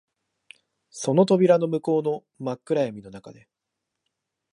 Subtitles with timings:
[0.89, 3.47] その扉の向こうの真っ暗闇の中で、